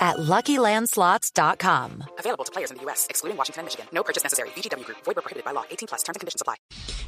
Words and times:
at 0.00 0.16
LuckyLandSlots.com. 0.16 2.04
Available 2.18 2.44
to 2.44 2.52
players 2.52 2.70
in 2.70 2.78
the 2.78 2.84
U.S., 2.84 3.06
excluding 3.10 3.36
Washington 3.36 3.60
and 3.60 3.66
Michigan. 3.66 3.86
No 3.92 4.02
purchase 4.02 4.24
necessary. 4.24 4.48
VGW 4.56 4.84
Group. 4.84 4.98
Void 5.04 5.16
prohibited 5.16 5.44
by 5.44 5.52
law. 5.52 5.64
18 5.70 5.86
plus. 5.88 6.02
Terms 6.02 6.16
and 6.16 6.20
conditions 6.20 6.40
apply. 6.40 6.56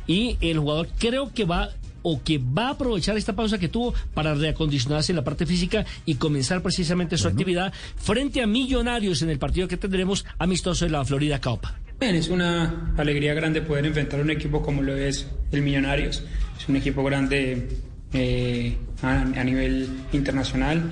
Y 0.07 0.37
el 0.41 0.59
jugador 0.59 0.89
creo 0.99 1.33
que 1.33 1.45
va 1.45 1.71
o 2.03 2.21
que 2.23 2.39
va 2.39 2.69
a 2.69 2.71
aprovechar 2.71 3.17
esta 3.17 3.33
pausa 3.33 3.59
que 3.59 3.69
tuvo 3.69 3.95
para 4.13 4.35
reacondicionarse 4.35 5.13
en 5.13 5.17
la 5.17 5.25
parte 5.25 5.47
física 5.47 5.85
y 6.05 6.17
comenzar 6.17 6.61
precisamente 6.63 7.17
su 7.17 7.29
actividad 7.29 7.73
frente 7.97 8.43
a 8.43 8.47
Millonarios 8.47 9.23
en 9.23 9.31
el 9.31 9.39
partido 9.39 9.69
que 9.69 9.77
tendremos 9.77 10.25
amistoso 10.39 10.85
en 10.85 10.93
la 10.93 11.05
Florida 11.05 11.41
Cup. 11.41 11.61
Bien, 12.01 12.17
es 12.17 12.29
una 12.29 12.93
alegría 12.97 13.35
grande 13.35 13.63
poder 13.63 13.87
enfrentar 13.87 14.21
un 14.21 14.31
equipo 14.31 14.63
como 14.63 14.83
lo 14.83 14.97
es 14.97 15.29
el 15.53 15.63
Millonarios. 15.63 16.25
Es 16.59 16.69
un 16.69 16.75
equipo 16.77 17.05
grande 17.05 17.69
eh, 18.13 18.77
a, 19.03 19.21
a 19.21 19.45
nivel 19.45 19.89
internacional. 20.13 20.91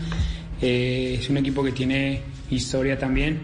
Eh, 0.60 1.16
es 1.18 1.30
un 1.30 1.38
equipo 1.38 1.64
que 1.64 1.72
tiene 1.72 2.22
historia 2.50 2.98
también. 2.98 3.40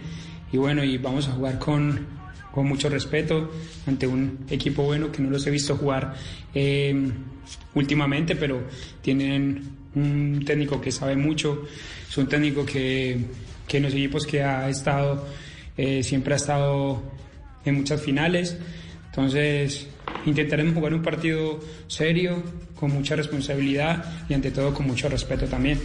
Y 0.51 0.57
bueno, 0.57 0.83
y 0.83 0.97
vamos 0.97 1.27
a 1.27 1.31
jugar 1.31 1.59
con, 1.59 2.05
con 2.51 2.67
mucho 2.67 2.89
respeto 2.89 3.51
ante 3.85 4.07
un 4.07 4.45
equipo 4.49 4.83
bueno 4.83 5.11
que 5.11 5.21
no 5.21 5.29
los 5.29 5.45
he 5.47 5.51
visto 5.51 5.75
jugar 5.75 6.15
eh, 6.53 7.11
últimamente, 7.75 8.35
pero 8.35 8.63
tienen 9.01 9.61
un 9.95 10.43
técnico 10.45 10.79
que 10.79 10.91
sabe 10.91 11.15
mucho. 11.15 11.63
Es 12.07 12.17
un 12.17 12.27
técnico 12.27 12.65
que, 12.65 13.19
que 13.67 13.77
en 13.77 13.83
los 13.83 13.93
equipos 13.93 14.25
que 14.25 14.43
ha 14.43 14.69
estado, 14.69 15.27
eh, 15.75 16.03
siempre 16.03 16.33
ha 16.33 16.37
estado 16.37 17.03
en 17.65 17.75
muchas 17.75 18.01
finales. 18.01 18.57
Entonces, 19.07 19.87
intentaremos 20.25 20.73
jugar 20.75 20.93
un 20.93 21.01
partido 21.01 21.59
serio, 21.87 22.43
con 22.75 22.91
mucha 22.91 23.15
responsabilidad 23.15 24.05
y 24.29 24.35
ante 24.35 24.51
todo 24.51 24.73
con 24.73 24.85
mucho 24.85 25.09
respeto 25.09 25.45
también. 25.47 25.79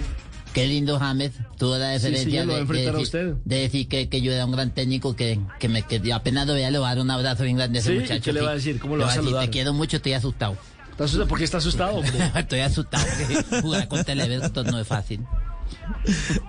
Qué 0.52 0.66
lindo 0.66 0.98
James, 0.98 1.32
tuvo 1.56 1.78
la 1.78 1.86
Sí, 1.98 2.04
deferencia 2.10 2.42
sí, 2.42 2.46
lo 2.46 2.52
va 2.52 2.58
a 2.60 2.64
de, 2.64 2.88
a 2.88 2.98
usted. 2.98 3.34
de 3.44 3.56
decir 3.58 3.88
que, 3.88 4.08
que 4.08 4.20
yo 4.20 4.32
era 4.32 4.44
un 4.44 4.52
gran 4.52 4.70
técnico, 4.74 5.16
que, 5.16 5.40
que, 5.58 5.68
me, 5.68 5.82
que 5.82 6.12
apenas 6.12 6.46
lo 6.46 6.52
veía, 6.54 6.70
le 6.70 6.78
voy 6.78 6.86
a 6.86 6.90
dar 6.90 7.00
un 7.00 7.10
abrazo 7.10 7.44
bien 7.44 7.56
grande 7.56 7.78
a 7.78 7.80
ese 7.80 7.88
Sí, 7.90 7.96
¿y 7.96 8.00
muchacho. 8.00 8.22
qué 8.22 8.32
le 8.34 8.40
va 8.42 8.50
a 8.50 8.54
decir? 8.54 8.78
¿Cómo 8.78 8.96
lo 8.96 9.04
va 9.04 9.06
a 9.06 9.08
voy 9.08 9.16
decir, 9.16 9.24
saludar? 9.30 9.44
Te 9.46 9.50
quiero 9.50 9.72
mucho, 9.72 9.96
estoy 9.96 10.12
asustado. 10.12 10.56
¿Está 10.90 11.04
asustado? 11.04 11.28
¿Por 11.28 11.38
qué 11.38 11.44
está 11.44 11.56
asustado? 11.58 12.02
estoy 12.36 12.60
asustado, 12.60 13.04
porque 13.18 13.60
jugar 13.62 13.88
con 13.88 14.04
Televerto 14.04 14.62
no 14.64 14.78
es 14.78 14.86
fácil. 14.86 15.20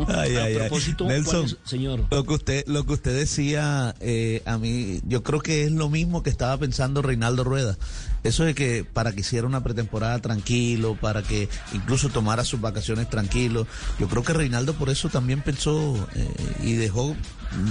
Ay, 0.07 0.35
A 0.35 0.43
ay, 0.45 0.55
propósito, 0.55 1.05
Nelson, 1.07 1.33
¿cuál 1.33 1.45
es- 1.63 1.69
señor? 1.69 2.05
Lo 2.09 2.23
que 2.25 2.33
usted, 2.33 2.63
lo 2.67 2.85
que 2.85 2.93
usted 2.93 3.15
decía, 3.15 3.95
eh, 3.99 4.41
a 4.45 4.57
mí, 4.57 4.99
yo 5.05 5.23
creo 5.23 5.39
que 5.41 5.63
es 5.65 5.71
lo 5.71 5.89
mismo 5.89 6.23
que 6.23 6.29
estaba 6.29 6.57
pensando 6.57 7.01
Reinaldo 7.01 7.43
Rueda. 7.43 7.77
Eso 8.23 8.45
de 8.45 8.55
que 8.55 8.85
para 8.85 9.11
que 9.11 9.19
hiciera 9.19 9.45
una 9.45 9.63
pretemporada 9.63 10.19
tranquilo, 10.19 10.97
para 10.99 11.21
que 11.23 11.49
incluso 11.73 12.09
tomara 12.09 12.43
sus 12.45 12.61
vacaciones 12.61 13.09
tranquilo. 13.09 13.67
Yo 13.99 14.07
creo 14.07 14.23
que 14.23 14.33
Reinaldo 14.33 14.73
por 14.75 14.89
eso 14.89 15.09
también 15.09 15.41
pensó 15.41 16.07
eh, 16.15 16.33
y 16.63 16.73
dejó, 16.73 17.15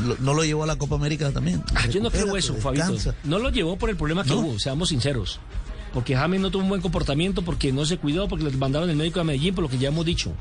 lo- 0.07 0.17
no 0.21 0.35
lo 0.35 0.45
llevó 0.45 0.65
a 0.65 0.67
la 0.67 0.77
Copa 0.77 0.95
América 0.97 1.31
también. 1.33 1.63
Ah, 1.75 1.87
Yo 1.89 2.01
no 2.03 2.11
creo 2.11 2.37
eso, 2.37 2.55
Fabito. 2.57 2.95
No 3.25 3.39
lo 3.39 3.49
llevó 3.51 3.79
por 3.79 3.89
el 3.91 3.97
problema 3.97 4.25
que 4.25 4.31
¿No? 4.31 4.41
hubo, 4.41 4.59
seamos 4.59 4.91
sinceros. 4.91 5.41
Porque 5.93 6.17
James 6.17 6.41
no 6.41 6.51
tuvo 6.51 6.63
un 6.63 6.69
buen 6.69 6.81
comportamiento, 6.81 7.43
porque 7.43 7.73
no 7.73 7.85
se 7.85 7.99
cuidó, 7.99 8.29
porque 8.29 8.45
le 8.45 8.51
mandaron 8.53 8.89
el 8.91 8.97
médico 8.97 9.21
a 9.21 9.25
Medellín, 9.25 9.55
por 9.55 9.63
lo 9.63 9.71
que 9.71 9.79
ya 9.79 9.89
hemos 9.89 10.07
dicho. 10.07 10.33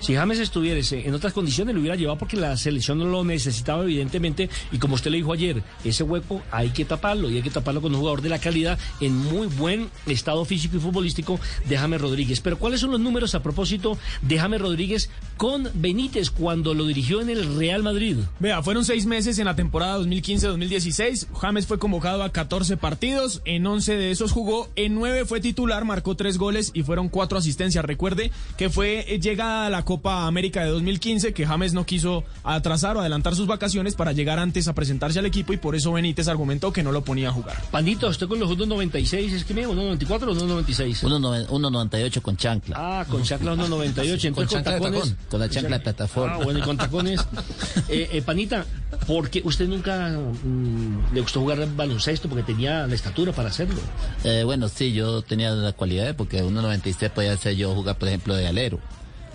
Si 0.00 0.14
James 0.14 0.38
estuviese 0.38 1.06
en 1.06 1.14
otras 1.14 1.32
condiciones, 1.32 1.74
lo 1.74 1.80
hubiera 1.80 1.96
llevado 1.96 2.18
porque 2.18 2.36
la 2.36 2.56
selección 2.56 2.98
no 2.98 3.06
lo 3.06 3.24
necesitaba, 3.24 3.82
evidentemente. 3.82 4.48
Y 4.72 4.78
como 4.78 4.94
usted 4.94 5.10
le 5.10 5.18
dijo 5.18 5.32
ayer, 5.32 5.62
ese 5.84 6.02
hueco 6.02 6.42
hay 6.50 6.70
que 6.70 6.84
taparlo, 6.84 7.30
y 7.30 7.36
hay 7.36 7.42
que 7.42 7.50
taparlo 7.50 7.80
con 7.80 7.92
un 7.94 8.00
jugador 8.00 8.22
de 8.22 8.28
la 8.28 8.38
calidad 8.38 8.78
en 9.00 9.16
muy 9.16 9.46
buen 9.46 9.90
estado 10.06 10.44
físico 10.44 10.76
y 10.76 10.80
futbolístico 10.80 11.38
de 11.68 11.78
James 11.78 12.00
Rodríguez. 12.00 12.40
Pero 12.40 12.58
¿cuáles 12.58 12.80
son 12.80 12.90
los 12.90 13.00
números 13.00 13.34
a 13.34 13.42
propósito 13.42 13.98
de 14.22 14.38
James 14.38 14.60
Rodríguez 14.60 15.10
con 15.36 15.68
Benítez 15.74 16.30
cuando 16.30 16.74
lo 16.74 16.86
dirigió 16.86 17.20
en 17.20 17.30
el 17.30 17.56
Real 17.56 17.82
Madrid? 17.82 18.16
Vea, 18.38 18.62
fueron 18.62 18.84
seis 18.84 19.06
meses 19.06 19.38
en 19.38 19.46
la 19.46 19.56
temporada 19.56 19.98
2015-2016. 20.00 21.28
James 21.34 21.66
fue 21.66 21.78
convocado 21.78 22.22
a 22.22 22.32
14 22.32 22.76
partidos. 22.76 23.42
En 23.44 23.66
11 23.66 23.96
de 23.96 24.10
esos 24.10 24.32
jugó. 24.32 24.68
En 24.76 24.95
9 24.96 25.24
fue 25.24 25.40
titular, 25.40 25.84
marcó 25.84 26.16
3 26.16 26.36
goles 26.38 26.72
y 26.74 26.82
fueron 26.82 27.08
4 27.08 27.38
asistencias. 27.38 27.84
Recuerde 27.84 28.32
que 28.56 28.70
fue 28.70 29.04
eh, 29.14 29.20
llegada 29.20 29.66
a 29.66 29.70
la 29.70 29.84
Copa 29.84 30.26
América 30.26 30.64
de 30.64 30.70
2015 30.70 31.32
que 31.32 31.46
James 31.46 31.72
no 31.72 31.86
quiso 31.86 32.24
atrasar 32.42 32.96
o 32.96 33.00
adelantar 33.00 33.36
sus 33.36 33.46
vacaciones 33.46 33.94
para 33.94 34.12
llegar 34.12 34.38
antes 34.38 34.66
a 34.68 34.74
presentarse 34.74 35.18
al 35.18 35.26
equipo 35.26 35.52
y 35.52 35.56
por 35.56 35.76
eso 35.76 35.92
Benítez 35.92 36.28
argumentó 36.28 36.72
que 36.72 36.82
no 36.82 36.90
lo 36.90 37.04
ponía 37.04 37.28
a 37.28 37.32
jugar. 37.32 37.56
Pandito, 37.70 38.08
usted 38.08 38.26
con 38.26 38.40
los 38.40 38.50
1.96, 38.50 39.32
¿es 39.32 39.44
que 39.44 39.54
me 39.54 39.66
1.94 39.66 40.22
o 40.22 40.34
1.96? 40.34 41.02
1.90 41.02 41.46
1.98 41.46 42.22
con 42.22 42.36
chancla. 42.36 42.76
Ah, 42.78 43.04
con 43.08 43.22
chancla 43.22 43.54
1.98, 43.54 44.24
entonces 44.24 44.32
con, 44.32 44.46
chancla 44.46 44.72
tacones. 44.72 45.00
tacón, 45.00 45.16
con 45.30 45.40
la 45.40 45.48
chancla 45.48 45.78
de 45.78 45.82
plataforma. 45.82 46.34
Ah, 46.34 46.44
bueno, 46.44 46.58
y 46.58 46.62
con 46.62 46.76
tacones. 46.76 47.20
eh, 47.88 48.08
eh, 48.12 48.22
Panita, 48.22 48.64
¿por 49.06 49.30
qué 49.30 49.42
usted 49.44 49.68
nunca 49.68 50.08
mm, 50.10 51.14
le 51.14 51.20
gustó 51.20 51.40
jugar 51.40 51.66
baloncesto? 51.74 52.28
Porque 52.28 52.42
tenía 52.42 52.86
la 52.86 52.94
estatura 52.94 53.32
para 53.32 53.48
hacerlo. 53.48 53.80
Eh, 54.24 54.42
bueno, 54.44 54.68
sí, 54.68 54.92
yo 54.92 55.22
tenía 55.22 55.50
las 55.50 55.74
cualidades 55.74 56.14
porque 56.14 56.42
1.96 56.42 57.10
podía 57.10 57.36
ser 57.36 57.56
yo 57.56 57.74
jugar, 57.74 57.98
por 57.98 58.08
ejemplo, 58.08 58.34
de 58.34 58.46
alero. 58.46 58.80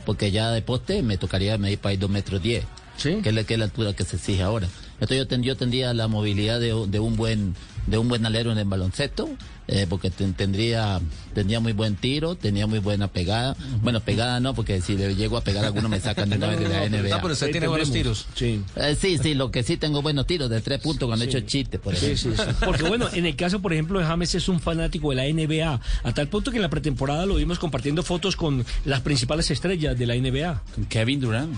Porque 0.06 0.31
ya 0.31 0.51
de 0.51 0.62
poste 0.62 1.03
me 1.03 1.17
tocaría 1.17 1.57
medir 1.57 1.79
para 1.79 1.94
ir 1.94 2.00
2 2.00 2.09
metros 2.09 2.41
10. 2.41 2.66
Sí. 2.97 3.19
Que 3.22 3.29
es, 3.29 3.35
la, 3.35 3.44
que 3.44 3.53
es 3.53 3.59
la 3.59 3.66
altura 3.66 3.94
que 3.94 4.03
se 4.03 4.16
exige 4.16 4.44
ahora. 4.44 4.67
Entonces 5.01 5.17
yo, 5.17 5.28
ten- 5.28 5.44
yo 5.44 5.57
tendría 5.57 5.94
la 5.94 6.07
movilidad 6.07 6.59
de, 6.59 6.67
de 6.88 7.00
un 7.00 7.16
buen 7.17 7.56
de 7.88 7.97
un 7.97 8.07
buen 8.07 8.23
alero 8.28 8.51
en 8.51 8.59
el 8.59 8.66
baloncesto, 8.66 9.28
eh, 9.67 9.88
porque 9.89 10.12
ten- 10.12 10.35
tendría 10.35 11.01
tendría 11.34 11.59
muy 11.59 11.73
buen 11.73 11.95
tiro, 11.95 12.35
tenía 12.35 12.67
muy 12.67 12.78
buena 12.78 13.07
pegada. 13.07 13.56
Bueno, 13.81 14.00
pegada 14.01 14.39
no, 14.39 14.53
porque 14.53 14.79
si 14.81 14.95
le 14.95 15.16
llego 15.16 15.35
a 15.38 15.41
pegar 15.41 15.63
a 15.63 15.67
alguno 15.67 15.89
me 15.89 16.00
sacan 16.00 16.29
de 16.29 16.35
una 16.38 16.47
vez 16.50 16.59
de 16.59 16.69
la 16.69 16.85
NBA. 16.88 17.16
Ah, 17.16 17.19
pero 17.19 17.34
usted 17.34 17.50
tiene 17.50 17.67
buenos 17.67 17.91
tiros. 17.91 18.28
Sí. 18.35 18.62
Eh, 18.75 18.95
sí, 19.00 19.17
sí, 19.17 19.34
lo 19.34 19.50
que 19.50 19.63
sí 19.63 19.78
tengo 19.78 20.03
buenos 20.03 20.28
tiros 20.28 20.47
de 20.51 20.62
tres 20.62 20.79
puntos 20.79 21.07
cuando 21.07 21.25
he 21.25 21.28
hecho 21.28 21.39
chistes, 21.39 21.81
por 21.81 21.95
Sí, 21.95 22.06
ejemplo. 22.12 22.35
sí, 22.35 22.44
sí. 22.51 22.56
Porque 22.66 22.83
bueno, 22.83 23.07
en 23.12 23.25
el 23.25 23.35
caso, 23.35 23.59
por 23.59 23.73
ejemplo, 23.73 23.97
de 24.00 24.06
James 24.06 24.35
es 24.35 24.47
un 24.47 24.59
fanático 24.59 25.09
de 25.09 25.16
la 25.16 25.23
NBA, 25.25 25.81
a 26.03 26.13
tal 26.13 26.28
punto 26.28 26.51
que 26.51 26.57
en 26.57 26.62
la 26.62 26.69
pretemporada 26.69 27.25
lo 27.25 27.35
vimos 27.35 27.57
compartiendo 27.57 28.03
fotos 28.03 28.35
con 28.35 28.63
las 28.85 29.01
principales 29.01 29.50
estrellas 29.50 29.97
de 29.97 30.06
la 30.06 30.13
NBA. 30.16 30.62
Con 30.75 30.85
Kevin 30.85 31.19
Durant. 31.19 31.57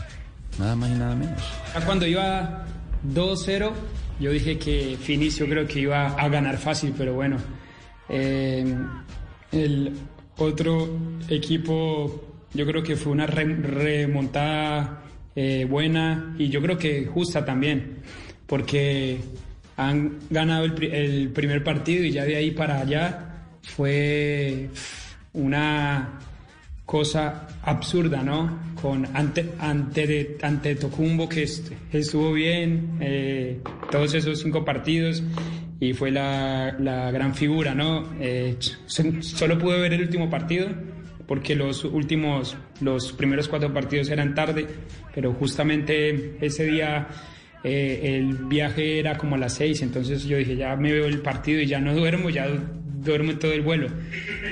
Nada 0.58 0.76
más 0.78 0.90
y 0.90 0.94
nada 0.94 1.16
menos. 1.16 1.42
Ya 1.74 1.82
Cuando 1.86 2.06
iba 2.08 2.66
2-0, 3.06 3.72
yo 4.20 4.32
dije 4.32 4.58
que 4.58 4.98
Finis 5.02 5.38
yo 5.38 5.46
creo 5.48 5.68
que 5.68 5.80
iba 5.82 6.08
a 6.08 6.30
ganar 6.30 6.58
fácil, 6.58 6.94
pero 6.98 7.14
bueno. 7.14 7.38
eh, 8.10 8.76
el 9.52 9.94
otro 10.38 10.90
equipo, 11.30 12.24
yo 12.54 12.66
creo 12.66 12.82
que 12.84 12.96
fue 12.96 13.12
una 13.12 13.28
re- 13.28 13.56
remontada 13.56 15.04
eh, 15.36 15.66
buena 15.70 16.34
y 16.40 16.50
yo 16.50 16.62
creo 16.62 16.78
que 16.78 17.06
justa 17.06 17.46
también, 17.46 17.98
porque 18.48 19.20
han 19.78 20.20
ganado 20.30 20.66
el, 20.66 20.84
el 20.84 21.30
primer 21.30 21.64
partido 21.64 22.04
y 22.04 22.12
ya 22.12 22.24
de 22.26 22.36
ahí 22.36 22.52
para 22.52 22.80
allá 22.80 23.46
fue 23.64 24.70
una 25.34 26.20
cosa 26.86 27.48
absurda, 27.64 28.22
¿no? 28.24 28.60
Con 28.82 29.08
ante, 29.16 29.52
ante, 29.60 30.06
de- 30.08 30.38
ante 30.42 30.76
Tocumbo 30.76 31.30
que 31.30 31.44
est- 31.44 31.72
estuvo 31.92 32.34
bien, 32.34 32.98
eh, 33.00 33.60
todos 33.90 34.14
esos 34.14 34.42
cinco 34.42 34.66
partidos 34.66 35.24
y 35.80 35.94
fue 35.94 36.12
la, 36.12 36.76
la 36.80 37.10
gran 37.12 37.34
figura, 37.36 37.74
¿no? 37.74 38.10
Eh, 38.20 38.58
so- 38.86 39.04
solo 39.22 39.58
pude 39.58 39.80
ver 39.80 39.94
el 39.94 40.02
último 40.02 40.30
partido 40.30 40.68
porque 41.26 41.56
los 41.56 41.86
últimos, 41.86 42.58
los 42.82 43.14
primeros 43.14 43.48
cuatro 43.48 43.74
partidos 43.74 44.10
eran 44.10 44.36
tarde, 44.36 44.68
pero 45.16 45.32
justamente 45.34 46.36
ese 46.46 46.66
día 46.66 47.08
eh, 47.64 48.18
el 48.20 48.34
viaje 48.48 49.00
era 49.00 49.18
como 49.18 49.36
a 49.36 49.38
las 49.38 49.54
seis, 49.54 49.82
entonces 49.82 50.26
yo 50.26 50.36
dije, 50.38 50.58
ya 50.58 50.76
me 50.76 50.92
veo 50.92 51.06
el 51.06 51.22
partido 51.22 51.62
y 51.62 51.66
ya 51.66 51.80
no 51.80 51.96
duermo, 51.96 52.30
ya 52.30 52.46
duermo 53.04 53.38
todo 53.38 53.54
el 53.54 53.62
vuelo. 53.62 53.88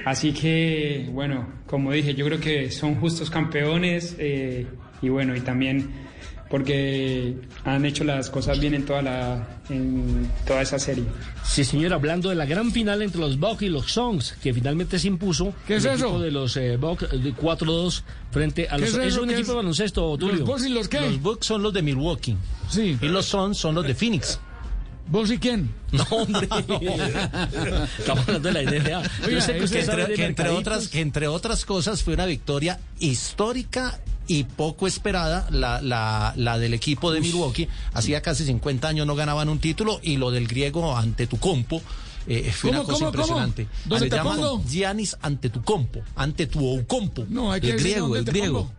Así 0.05 0.31
que, 0.33 1.07
bueno, 1.11 1.47
como 1.67 1.91
dije, 1.91 2.13
yo 2.15 2.25
creo 2.25 2.39
que 2.39 2.71
son 2.71 2.95
justos 2.95 3.29
campeones 3.29 4.15
eh, 4.19 4.65
y 5.01 5.09
bueno, 5.09 5.35
y 5.35 5.41
también 5.41 5.89
porque 6.49 7.33
han 7.63 7.85
hecho 7.85 8.03
las 8.03 8.29
cosas 8.29 8.59
bien 8.59 8.73
en 8.73 8.85
toda, 8.85 9.01
la, 9.01 9.47
en 9.69 10.29
toda 10.45 10.61
esa 10.61 10.77
serie. 10.77 11.05
Sí, 11.45 11.63
señor, 11.63 11.93
hablando 11.93 12.27
de 12.29 12.35
la 12.35 12.45
gran 12.45 12.71
final 12.73 13.01
entre 13.01 13.21
los 13.21 13.39
Bucks 13.39 13.61
y 13.61 13.69
los 13.69 13.89
Suns, 13.89 14.33
que 14.43 14.53
finalmente 14.53 14.99
se 14.99 15.07
impuso. 15.07 15.53
¿Qué 15.65 15.77
es 15.77 15.85
el 15.85 15.93
eso? 15.95 16.07
equipo 16.07 16.19
de 16.21 16.31
los 16.31 16.57
eh, 16.57 16.75
Bucks 16.75 17.09
de 17.09 17.33
4-2 17.33 18.03
frente 18.31 18.67
a 18.67 18.77
los 18.77 18.89
es 18.89 18.93
Suns. 18.95 19.05
Es 19.05 19.13
eso? 19.13 19.21
un 19.21 19.29
¿Qué 19.29 19.33
equipo 19.35 19.45
es? 19.45 19.47
de 19.47 19.55
baloncesto, 19.55 20.17
Tulio. 20.17 20.39
¿Los 20.39 20.47
Bucks 20.47 20.65
y 20.65 20.69
los 20.69 20.89
qué? 20.89 20.99
Los 20.99 21.21
Bucks 21.21 21.45
son 21.47 21.63
los 21.63 21.73
de 21.73 21.81
Milwaukee. 21.83 22.35
Sí. 22.69 22.97
Y 23.01 23.07
los 23.07 23.25
Suns 23.27 23.57
son 23.57 23.73
los 23.75 23.87
de 23.87 23.95
Phoenix. 23.95 24.37
¿Vos 25.07 25.29
y 25.31 25.37
quién? 25.39 25.73
No, 25.91 26.03
hombre. 26.11 26.47
Estamos 27.99 28.27
hablando 28.27 28.51
de 28.51 28.63
la 28.63 28.71
NFA. 28.71 28.89
Yo 29.21 29.27
Oiga, 29.27 29.41
sé 29.41 29.51
que 29.53 29.57
ese- 29.57 29.65
usted 29.65 29.85
sabe 29.85 30.25
entre, 30.25 30.45
que 30.45 30.49
otras, 30.51 30.87
que 30.87 31.01
entre 31.01 31.27
otras 31.27 31.65
cosas 31.65 32.01
fue 32.03 32.13
una 32.13 32.25
victoria 32.25 32.79
histórica 32.99 33.99
y 34.27 34.45
poco 34.45 34.87
esperada 34.87 35.47
la, 35.51 35.81
la, 35.81 36.33
la 36.37 36.57
del 36.57 36.73
equipo 36.73 37.11
de 37.11 37.19
Milwaukee. 37.19 37.67
Hacía 37.93 38.21
casi 38.21 38.45
50 38.45 38.87
años 38.87 39.05
no 39.05 39.15
ganaban 39.15 39.49
un 39.49 39.59
título 39.59 39.99
y 40.01 40.15
lo 40.15 40.31
del 40.31 40.47
griego 40.47 40.95
ante 40.95 41.27
tu 41.27 41.37
compo. 41.37 41.81
eh, 42.27 42.49
fue 42.55 42.69
¿Cómo, 42.69 42.81
una 42.83 42.85
cosa 42.87 42.97
cómo, 42.99 43.09
impresionante. 43.09 43.65
cómo? 43.65 43.75
¿Dónde 43.85 44.05
Se 44.05 44.09
te 44.11 44.15
llama 44.15 44.35
pongo? 44.35 44.63
Giannis 44.65 45.17
ante 45.21 45.49
tu 45.49 45.61
compo, 45.61 46.01
ante 46.15 46.47
tu 46.47 46.85
compo. 46.87 47.25
No, 47.27 47.51
hay 47.51 47.59
que 47.59 47.71
el 47.71 47.79
griego, 47.79 48.15
el 48.15 48.23
te 48.23 48.31
griego. 48.31 48.71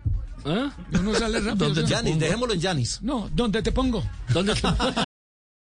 pongo. 0.45 0.59
¿Ah? 0.59 0.73
Uno 0.99 1.15
sale 1.15 1.41
rápido. 1.45 1.67
¿Dónde 1.67 1.83
¿sí? 1.83 1.89
Giannis, 1.89 2.19
dejémoslo 2.19 2.55
en 2.55 2.61
Giannis. 2.63 3.01
No, 3.03 3.29
¿dónde 3.35 3.61
te 3.63 3.71
pongo? 3.73 4.03
¿Dónde 4.33 4.55